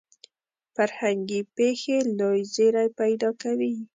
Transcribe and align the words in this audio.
فرهنګي 0.75 1.41
پېښې 1.55 1.97
لوی 2.19 2.39
زیری 2.53 2.87
پیدا 2.99 3.29
کوي. 3.41 3.73